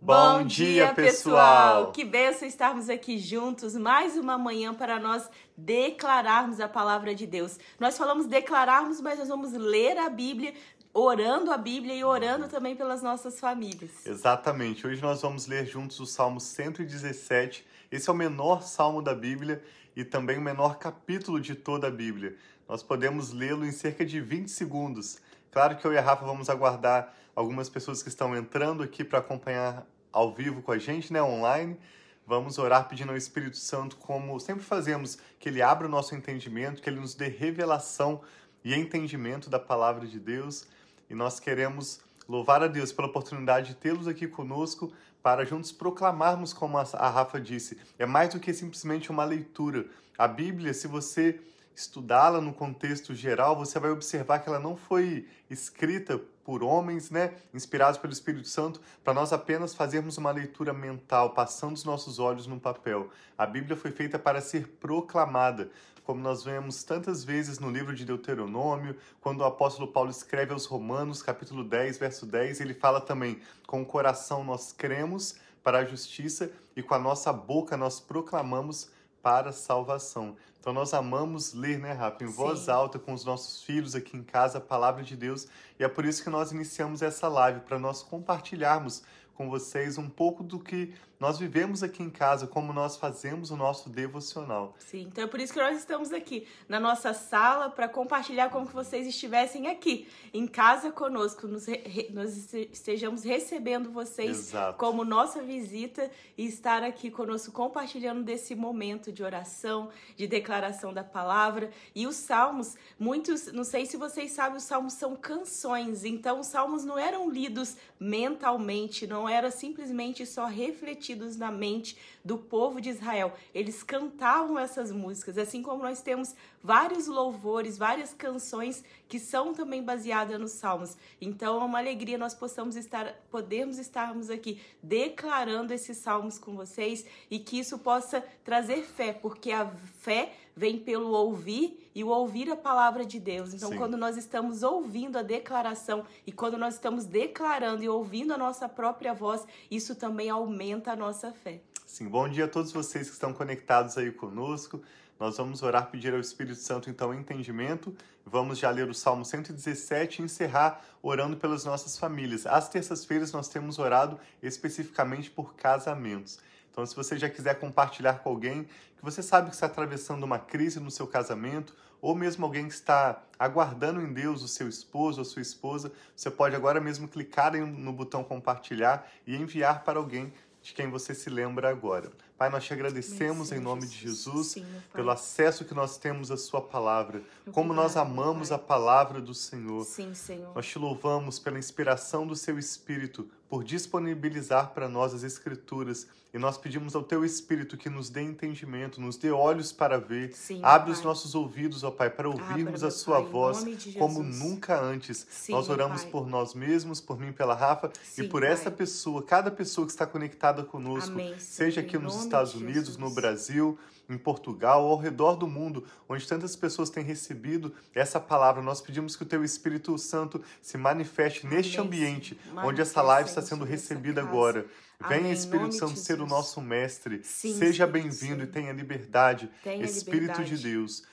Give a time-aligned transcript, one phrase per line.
[0.00, 1.90] Bom dia, pessoal!
[1.90, 7.58] Que benção estarmos aqui juntos mais uma manhã para nós declararmos a palavra de Deus.
[7.80, 10.54] Nós falamos declararmos, mas nós vamos ler a Bíblia,
[10.94, 14.06] orando a Bíblia e orando também pelas nossas famílias.
[14.06, 14.86] Exatamente.
[14.86, 17.66] Hoje nós vamos ler juntos o Salmo 117.
[17.90, 19.62] Esse é o menor salmo da Bíblia
[19.96, 22.36] e também o menor capítulo de toda a Bíblia.
[22.68, 25.18] Nós podemos lê-lo em cerca de 20 segundos.
[25.50, 29.18] Claro que eu e a Rafa vamos aguardar algumas pessoas que estão entrando aqui para
[29.18, 31.78] acompanhar ao vivo com a gente, né, online.
[32.26, 36.82] Vamos orar pedindo ao Espírito Santo, como sempre fazemos, que ele abra o nosso entendimento,
[36.82, 38.20] que ele nos dê revelação
[38.62, 40.66] e entendimento da palavra de Deus.
[41.08, 44.92] E nós queremos louvar a Deus pela oportunidade de tê-los aqui conosco
[45.22, 49.86] para juntos proclamarmos, como a Rafa disse, é mais do que simplesmente uma leitura.
[50.16, 51.40] A Bíblia, se você
[51.78, 57.34] estudá-la no contexto geral, você vai observar que ela não foi escrita por homens, né,
[57.54, 62.48] inspirados pelo Espírito Santo, para nós apenas fazermos uma leitura mental, passando os nossos olhos
[62.48, 63.10] no papel.
[63.36, 65.70] A Bíblia foi feita para ser proclamada,
[66.02, 70.64] como nós vemos tantas vezes no livro de Deuteronômio, quando o apóstolo Paulo escreve aos
[70.64, 75.84] Romanos, capítulo 10, verso 10, ele fala também: com o coração nós cremos para a
[75.84, 78.90] justiça e com a nossa boca nós proclamamos
[79.28, 80.36] para a salvação.
[80.58, 82.32] Então nós amamos ler, né, Rafa, em Sim.
[82.32, 85.46] voz alta com os nossos filhos aqui em casa a palavra de Deus,
[85.78, 89.02] e é por isso que nós iniciamos essa live para nós compartilharmos
[89.38, 93.56] com vocês um pouco do que nós vivemos aqui em casa, como nós fazemos o
[93.56, 94.74] nosso devocional.
[94.78, 98.66] Sim, então é por isso que nós estamos aqui na nossa sala para compartilhar como
[98.66, 104.78] que vocês estivessem aqui em casa conosco, nos re, nós estejamos recebendo vocês Exato.
[104.78, 111.02] como nossa visita e estar aqui conosco compartilhando desse momento de oração, de declaração da
[111.02, 116.40] palavra e os salmos, muitos, não sei se vocês sabem, os salmos são canções, então
[116.40, 122.80] os salmos não eram lidos mentalmente, não era simplesmente só refletidos na mente do povo
[122.80, 123.32] de Israel.
[123.54, 129.82] Eles cantavam essas músicas, assim como nós temos vários louvores, várias canções que são também
[129.82, 130.96] baseadas nos salmos.
[131.20, 137.06] Então é uma alegria nós possamos estar, podermos estarmos aqui declarando esses salmos com vocês
[137.30, 139.66] e que isso possa trazer fé, porque a
[140.00, 143.54] fé vem pelo ouvir e o ouvir a palavra de Deus.
[143.54, 143.76] Então, Sim.
[143.76, 148.68] quando nós estamos ouvindo a declaração e quando nós estamos declarando e ouvindo a nossa
[148.68, 151.60] própria voz, isso também aumenta a nossa fé.
[151.86, 154.82] Sim, bom dia a todos vocês que estão conectados aí conosco.
[155.18, 157.92] Nós vamos orar, pedir ao Espírito Santo então entendimento.
[158.24, 162.46] Vamos já ler o Salmo 117 e encerrar orando pelas nossas famílias.
[162.46, 166.38] Às terças-feiras nós temos orado especificamente por casamentos.
[166.70, 170.38] Então, se você já quiser compartilhar com alguém que você sabe que está atravessando uma
[170.38, 175.18] crise no seu casamento, ou mesmo alguém que está aguardando em Deus o seu esposo
[175.18, 180.32] ou sua esposa, você pode agora mesmo clicar no botão compartilhar e enviar para alguém
[180.62, 182.12] de quem você se lembra agora.
[182.38, 183.92] Pai, nós te agradecemos em nome Jesus.
[183.92, 188.58] de Jesus Sim, pelo acesso que nós temos à Sua palavra, como nós amamos a
[188.58, 189.84] palavra do Senhor.
[189.84, 190.54] Sim, Senhor.
[190.54, 196.06] Nós te louvamos pela inspiração do Seu Espírito, por disponibilizar para nós as Escrituras.
[196.32, 200.34] E nós pedimos ao Teu Espírito que nos dê entendimento, nos dê olhos para ver,
[200.34, 203.64] Sim, abre os nossos ouvidos, ó Pai, para ouvirmos Abra, a Sua pai, voz
[203.98, 205.26] como nunca antes.
[205.30, 208.52] Sim, nós oramos por nós mesmos, por mim, pela Rafa e por pai.
[208.52, 213.10] essa pessoa, cada pessoa que está conectada conosco, Amém, seja aqui nos Estados Unidos, no
[213.10, 213.78] Brasil,
[214.08, 218.62] em Portugal, ao redor do mundo, onde tantas pessoas têm recebido essa palavra.
[218.62, 223.28] Nós pedimos que o Teu Espírito Santo se manifeste Amém, neste ambiente, onde essa live
[223.28, 224.66] está sendo recebida agora.
[225.08, 227.20] Venha, Espírito Santo, ser o nosso mestre.
[227.22, 229.50] Sim, Seja bem-vindo e tenha liberdade.
[229.62, 230.56] Tenha Espírito liberdade.
[230.56, 231.04] de Deus.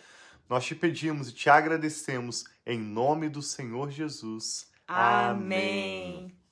[0.49, 4.67] Nós te pedimos e te agradecemos em nome do Senhor Jesus.
[4.87, 6.25] Amém.
[6.25, 6.44] Amém.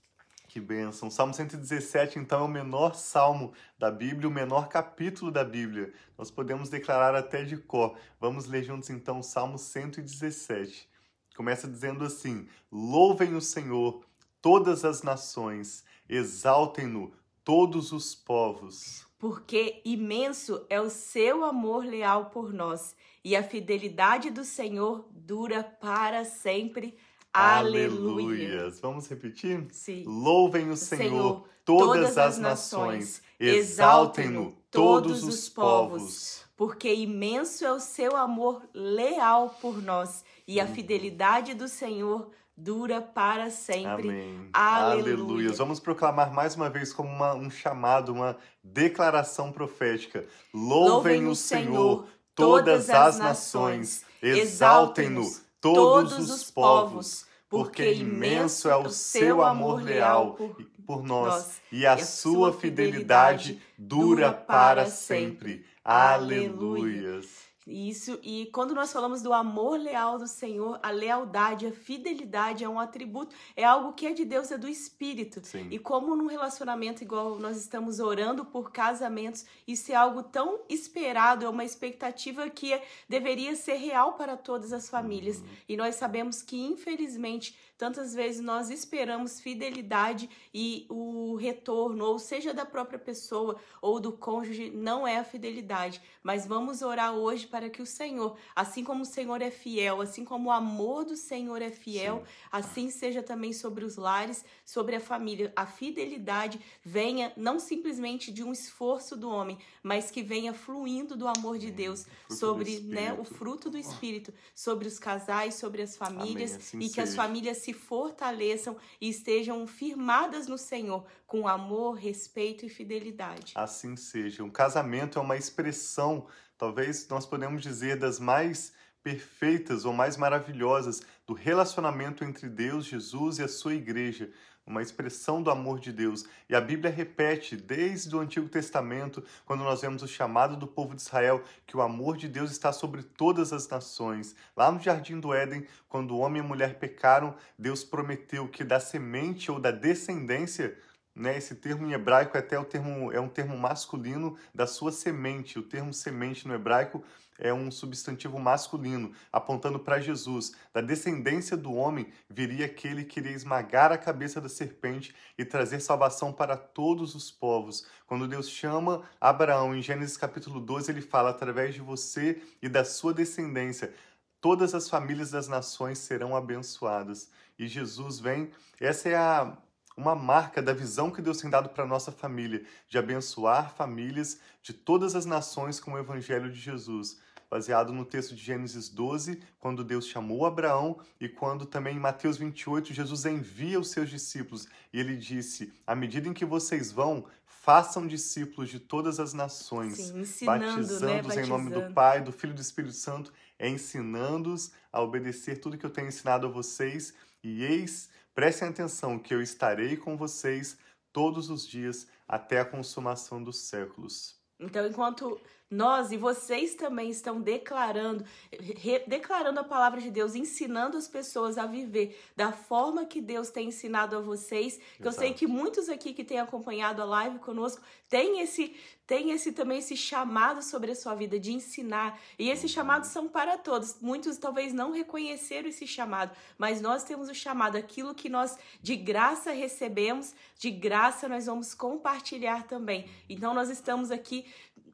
[0.53, 1.09] Que bênção.
[1.09, 5.91] Salmo 117, então, é o menor salmo da Bíblia, o menor capítulo da Bíblia.
[6.15, 7.97] Nós podemos declarar até de cor.
[8.19, 10.87] Vamos ler juntos, então, o Salmo 117.
[11.35, 14.05] Começa dizendo assim: Louvem o Senhor,
[14.39, 17.11] todas as nações, exaltem-no,
[17.43, 19.07] todos os povos.
[19.17, 25.63] Porque imenso é o seu amor leal por nós, e a fidelidade do Senhor dura
[25.63, 26.95] para sempre.
[27.33, 28.79] Aleluias.
[28.79, 29.65] Vamos repetir?
[29.71, 30.03] Sim.
[30.05, 36.43] Louvem o Senhor, Senhor todas, todas as nações, exaltem-no todos os povos.
[36.55, 43.01] Porque imenso é o seu amor leal por nós e a fidelidade do Senhor dura
[43.01, 44.09] para sempre.
[44.09, 44.49] Amém.
[44.53, 45.51] Aleluia.
[45.53, 50.25] Vamos proclamar mais uma vez como uma, um chamado, uma declaração profética.
[50.53, 55.27] Louvem, Louvem o Senhor, todas as nações, exaltem-no
[55.63, 60.37] todos os povos, porque imenso é o seu amor leal
[60.85, 65.65] por, nós, e e a sua fidelidade dura para sempre.
[65.83, 67.52] Aleluias.
[67.65, 72.69] Isso, e quando nós falamos do amor leal do Senhor, a lealdade, a fidelidade é
[72.69, 75.41] um atributo, é algo que é de Deus, é do Espírito.
[75.43, 75.67] Sim.
[75.71, 81.45] E como num relacionamento igual nós estamos orando por casamentos, isso é algo tão esperado,
[81.45, 85.39] é uma expectativa que deveria ser real para todas as famílias.
[85.39, 85.47] Uhum.
[85.69, 92.53] E nós sabemos que, infelizmente, Tantas vezes nós esperamos fidelidade e o retorno, ou seja
[92.53, 96.01] da própria pessoa ou do cônjuge, não é a fidelidade.
[96.23, 100.25] Mas vamos orar hoje para que o Senhor, assim como o Senhor é fiel, assim
[100.25, 102.47] como o amor do Senhor é fiel, Sim.
[102.51, 105.53] assim seja também sobre os lares, sobre a família.
[105.55, 111.27] A fidelidade venha não simplesmente de um esforço do homem, mas que venha fluindo do
[111.27, 116.55] amor de Deus sobre né, o fruto do Espírito, sobre os casais, sobre as famílias
[116.55, 117.03] assim e que seja.
[117.03, 123.53] as famílias se fortaleçam e estejam firmadas no Senhor com amor, respeito e fidelidade.
[123.55, 124.43] Assim seja.
[124.43, 126.27] Um casamento é uma expressão,
[126.63, 128.71] talvez nós podemos dizer, das mais
[129.03, 134.31] perfeitas ou mais maravilhosas do relacionamento entre Deus, Jesus e a sua igreja
[134.65, 136.25] uma expressão do amor de Deus.
[136.49, 140.95] E a Bíblia repete desde o Antigo Testamento, quando nós vemos o chamado do povo
[140.95, 144.35] de Israel, que o amor de Deus está sobre todas as nações.
[144.55, 148.63] Lá no Jardim do Éden, quando o homem e a mulher pecaram, Deus prometeu que
[148.63, 150.77] da semente ou da descendência
[151.15, 154.91] né, esse termo em hebraico é até o termo é um termo masculino da sua
[154.91, 155.59] semente.
[155.59, 157.03] O termo semente no hebraico
[157.37, 160.53] é um substantivo masculino, apontando para Jesus.
[160.73, 165.79] Da descendência do homem viria aquele que iria esmagar a cabeça da serpente e trazer
[165.79, 167.85] salvação para todos os povos.
[168.07, 172.83] Quando Deus chama Abraão em Gênesis capítulo 12, ele fala: através de você e da
[172.83, 173.93] sua descendência,
[174.41, 177.29] todas as famílias das nações serão abençoadas.
[177.57, 178.49] E Jesus vem,
[178.79, 179.55] essa é a
[179.95, 184.39] uma marca da visão que Deus tem dado para a nossa família, de abençoar famílias
[184.61, 187.17] de todas as nações com o Evangelho de Jesus.
[187.49, 192.35] Baseado no texto de Gênesis 12, quando Deus chamou Abraão, e quando também em Mateus
[192.37, 194.67] 28, Jesus envia os seus discípulos.
[194.91, 199.97] E ele disse: À medida em que vocês vão, façam discípulos de todas as nações,
[199.97, 201.21] Sim, batizando-os né?
[201.21, 201.39] batizando.
[201.45, 205.85] em nome do Pai, do Filho e do Espírito Santo, ensinando-os a obedecer tudo que
[205.85, 207.13] eu tenho ensinado a vocês.
[207.43, 210.75] E eis Prestem atenção que eu estarei com vocês
[211.11, 214.35] todos os dias até a consumação dos séculos.
[214.59, 215.39] Então, enquanto
[215.73, 221.57] nós e vocês também estão declarando, re, declarando a palavra de Deus, ensinando as pessoas
[221.57, 224.79] a viver da forma que Deus tem ensinado a vocês.
[224.99, 228.75] Eu sei que muitos aqui que têm acompanhado a live conosco têm esse
[229.05, 232.17] tem esse também esse chamado sobre a sua vida de ensinar.
[232.39, 232.75] E esses uhum.
[232.75, 233.97] chamados são para todos.
[233.99, 238.95] Muitos talvez não reconheceram esse chamado, mas nós temos o chamado, aquilo que nós de
[238.95, 243.09] graça recebemos, de graça nós vamos compartilhar também.
[243.27, 244.45] Então nós estamos aqui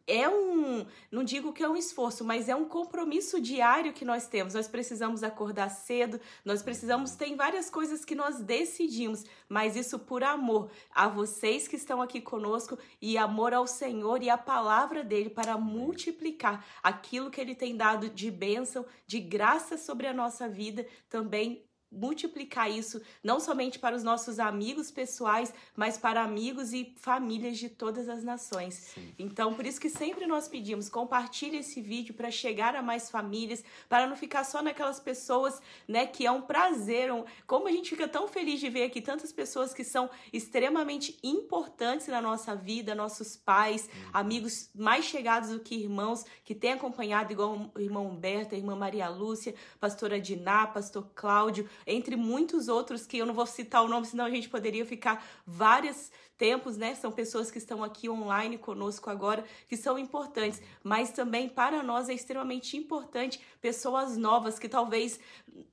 [0.09, 4.27] é um, não digo que é um esforço, mas é um compromisso diário que nós
[4.27, 4.55] temos.
[4.55, 10.23] Nós precisamos acordar cedo, nós precisamos, tem várias coisas que nós decidimos, mas isso por
[10.23, 15.29] amor a vocês que estão aqui conosco e amor ao Senhor e a palavra dele
[15.29, 20.87] para multiplicar aquilo que ele tem dado de bênção, de graça sobre a nossa vida,
[21.07, 27.57] também multiplicar isso não somente para os nossos amigos pessoais, mas para amigos e famílias
[27.57, 28.75] de todas as nações.
[28.75, 29.13] Sim.
[29.17, 33.63] Então, por isso que sempre nós pedimos, compartilhe esse vídeo para chegar a mais famílias,
[33.87, 37.89] para não ficar só naquelas pessoas, né, que é um prazer, um, como a gente
[37.89, 42.93] fica tão feliz de ver aqui tantas pessoas que são extremamente importantes na nossa vida,
[42.93, 44.09] nossos pais, uhum.
[44.13, 48.75] amigos mais chegados do que irmãos, que têm acompanhado igual o irmão Humberto, a irmã
[48.75, 53.87] Maria Lúcia, pastora Diná, pastor Cláudio, entre muitos outros que eu não vou citar o
[53.87, 56.95] nome, senão a gente poderia ficar várias tempos, né?
[56.95, 62.07] São pessoas que estão aqui online conosco agora, que são importantes, mas também para nós
[62.07, 65.19] é extremamente importante pessoas novas que talvez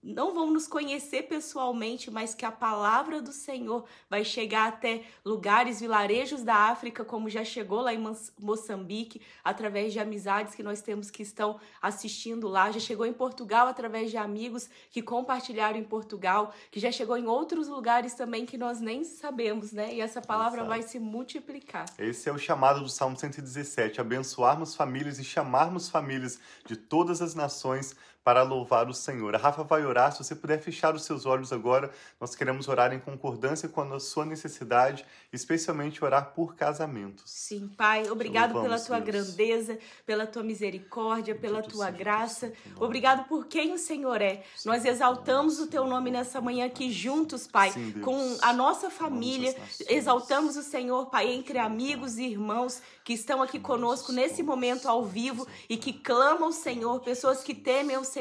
[0.02, 5.80] não vão nos conhecer pessoalmente, mas que a palavra do Senhor vai chegar até lugares,
[5.80, 8.02] vilarejos da África, como já chegou lá em
[8.38, 13.68] Moçambique, através de amizades que nós temos que estão assistindo lá, já chegou em Portugal
[13.68, 18.58] através de amigos que compartilharam em Portugal, que já chegou em outros lugares também que
[18.58, 19.94] nós nem sabemos, né?
[19.94, 21.86] E essa palavra palavra vai se multiplicar.
[21.98, 27.34] Esse é o chamado do Salmo 117, abençoarmos famílias e chamarmos famílias de todas as
[27.34, 27.94] nações
[28.26, 29.36] para louvar o Senhor.
[29.36, 32.92] A Rafa vai orar, se você puder fechar os seus olhos agora, nós queremos orar
[32.92, 37.22] em concordância com a sua necessidade, especialmente orar por casamentos.
[37.24, 39.28] Sim, Pai, obrigado pela tua Deus.
[39.28, 42.52] grandeza, pela tua misericórdia, pela tua graça.
[42.80, 44.42] Obrigado por quem o Senhor é.
[44.64, 49.54] Nós exaltamos o teu nome nessa manhã aqui juntos, Pai, Sim, com a nossa família.
[49.88, 55.04] Exaltamos o Senhor, Pai, entre amigos e irmãos que estão aqui conosco nesse momento ao
[55.04, 58.15] vivo e que clamam ao Senhor, pessoas que temem ao Senhor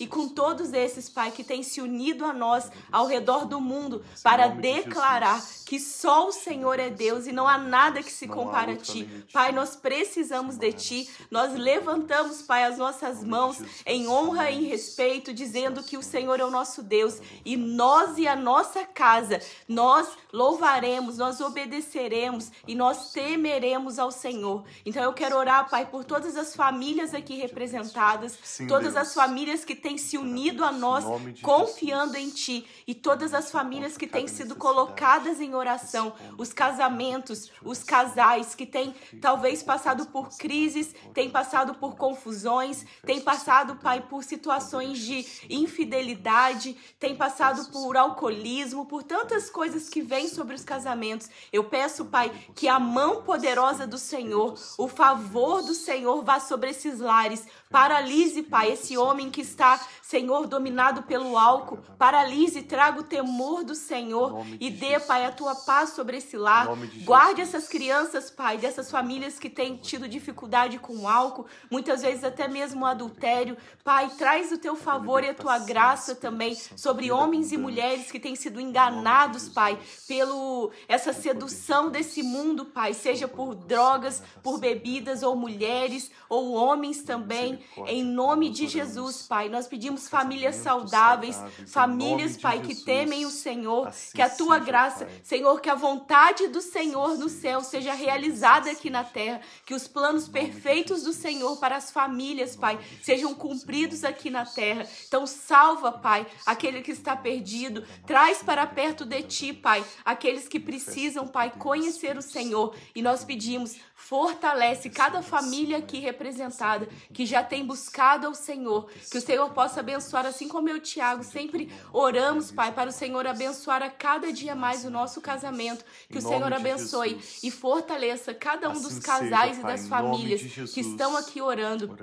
[0.00, 4.04] e com todos esses, Pai, que têm se unido a nós ao redor do mundo
[4.22, 8.72] para declarar que só o Senhor é Deus e não há nada que se compare
[8.72, 9.08] a Ti.
[9.32, 11.10] Pai, nós precisamos de Ti.
[11.30, 16.40] Nós levantamos, Pai, as nossas mãos em honra e em respeito, dizendo que o Senhor
[16.40, 22.74] é o nosso Deus e nós e a nossa casa, nós louvaremos, nós obedeceremos e
[22.74, 24.64] nós temeremos ao Senhor.
[24.84, 28.38] Então eu quero orar, Pai, por todas as famílias aqui representadas,
[28.68, 31.04] todas as famílias que têm se unido a nós,
[31.42, 37.50] confiando em Ti, e todas as famílias que têm sido colocadas em oração, os casamentos,
[37.62, 44.00] os casais que têm talvez passado por crises, têm passado por confusões, têm passado, Pai,
[44.00, 50.64] por situações de infidelidade, têm passado por alcoolismo, por tantas coisas que vêm sobre os
[50.64, 51.28] casamentos.
[51.52, 56.70] Eu peço, Pai, que a mão poderosa do Senhor, o favor do Senhor vá sobre
[56.70, 57.46] esses lares.
[57.70, 61.78] Paralise, Pai, esse homem que está, Senhor, dominado pelo álcool.
[61.98, 66.68] Paralise, traga o temor do Senhor e dê, Pai, a tua paz sobre esse lar.
[67.04, 72.24] Guarde essas crianças, Pai, dessas famílias que têm tido dificuldade com o álcool, muitas vezes
[72.24, 73.56] até mesmo o adultério.
[73.84, 78.18] Pai, traz o teu favor e a tua graça também sobre homens e mulheres que
[78.18, 79.78] têm sido enganados, Pai,
[80.08, 87.02] pelo essa sedução desse mundo, Pai, seja por drogas, por bebidas ou mulheres ou homens
[87.02, 87.60] também.
[87.86, 91.36] Em nome de Jesus, Pai, nós pedimos famílias saudáveis,
[91.66, 96.60] famílias, Pai, que temem o Senhor, que a tua graça, Senhor, que a vontade do
[96.60, 101.76] Senhor no céu seja realizada aqui na terra, que os planos perfeitos do Senhor para
[101.76, 104.86] as famílias, Pai, sejam cumpridos aqui na terra.
[105.06, 110.58] Então salva, Pai, aquele que está perdido, traz para perto de ti, Pai, aqueles que
[110.58, 112.74] precisam, Pai, conhecer o Senhor.
[112.94, 119.18] E nós pedimos, fortalece cada família aqui representada que já tem buscado ao Senhor, que
[119.18, 123.82] o Senhor possa abençoar, assim como eu, Tiago, sempre oramos, Pai, para o Senhor abençoar
[123.82, 128.72] a cada dia mais o nosso casamento, que o Senhor abençoe e fortaleça cada um
[128.72, 131.96] assim dos casais seja, e das famílias que estão aqui orando.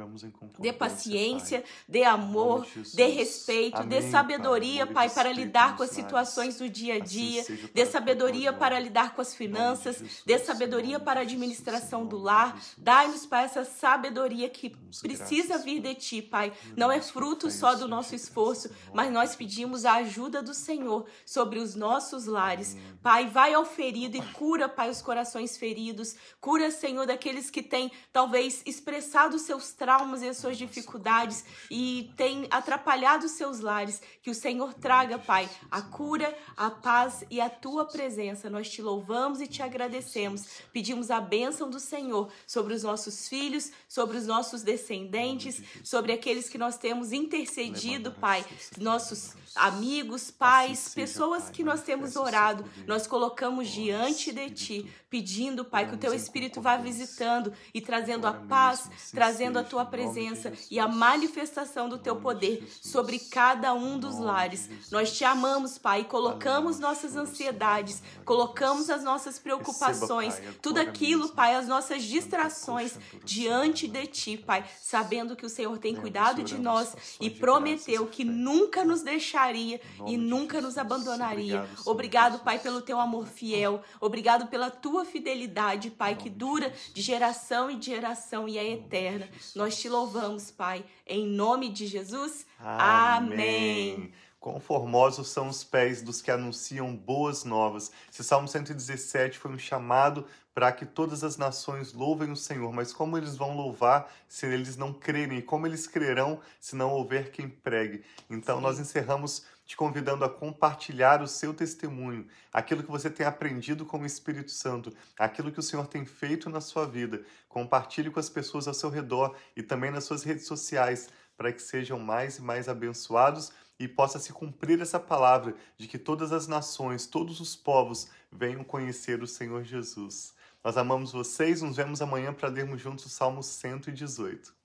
[0.60, 6.58] Dê paciência, dê amor, dê respeito, Amém, dê sabedoria, Pai, para lidar com as situações
[6.58, 11.22] do dia a assim dia, dê sabedoria para lidar com as finanças, dê sabedoria para
[11.22, 12.60] administrar administração do lar.
[12.78, 16.52] Dai-nos, Pai, essa sabedoria que precisa vir de Ti, Pai.
[16.76, 21.60] Não é fruto só do nosso esforço, mas nós pedimos a ajuda do Senhor sobre
[21.60, 22.75] os nossos lares.
[23.02, 26.16] Pai, vai ao ferido e cura, Pai, os corações feridos.
[26.40, 32.48] Cura, Senhor, daqueles que têm talvez expressado seus traumas e as suas dificuldades e têm
[32.50, 34.02] atrapalhado seus lares.
[34.22, 38.50] Que o Senhor traga, Pai, a cura, a paz e a tua presença.
[38.50, 40.46] Nós te louvamos e te agradecemos.
[40.72, 46.50] Pedimos a bênção do Senhor sobre os nossos filhos, sobre os nossos descendentes, sobre aqueles
[46.50, 48.44] que nós temos intercedido, Pai,
[48.80, 55.88] nossos amigos, pais, pessoas que nós temos orado, nós colocamos diante de Ti, pedindo, Pai,
[55.88, 60.80] que o Teu Espírito vá visitando e trazendo a paz, trazendo a Tua presença e
[60.80, 64.68] a manifestação do Teu poder sobre cada um dos lares.
[64.92, 71.53] Nós Te amamos, Pai, e colocamos nossas ansiedades, colocamos as nossas preocupações, tudo aquilo, Pai,
[71.53, 77.17] as nossas distrações diante de Ti, Pai, sabendo que o Senhor tem cuidado de nós
[77.20, 81.67] e prometeu que nunca nos deixaria e nunca nos abandonaria.
[81.86, 83.82] Obrigado, Pai, pelo Teu amor fiel.
[84.00, 89.29] Obrigado pela Tua fidelidade, Pai, que dura de geração em geração e é eterna.
[89.55, 92.48] Nós te louvamos, Pai, em nome de Jesus.
[92.58, 93.93] Amém.
[93.93, 94.13] Amém.
[94.39, 97.89] Quão formosos são os pés dos que anunciam boas novas.
[98.12, 102.72] Esse Salmo 117 foi um chamado para que todas as nações louvem o Senhor.
[102.72, 105.39] Mas como eles vão louvar se eles não crerem?
[105.39, 108.03] E como eles crerão se não houver quem pregue?
[108.29, 108.63] Então, Sim.
[108.63, 114.00] nós encerramos te convidando a compartilhar o seu testemunho, aquilo que você tem aprendido com
[114.00, 117.24] o Espírito Santo, aquilo que o Senhor tem feito na sua vida.
[117.48, 121.62] Compartilhe com as pessoas ao seu redor e também nas suas redes sociais, para que
[121.62, 126.48] sejam mais e mais abençoados e possa se cumprir essa palavra de que todas as
[126.48, 130.33] nações, todos os povos venham conhecer o Senhor Jesus.
[130.63, 134.62] Nós amamos vocês, nos vemos amanhã para lermos juntos o Salmo 118.